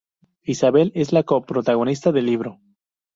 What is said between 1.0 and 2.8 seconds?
la co-protagonista del libro.